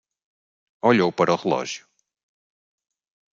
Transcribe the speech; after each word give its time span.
Olhou 0.89 1.11
para 1.17 1.31
o 1.35 1.41
relógio 1.43 1.85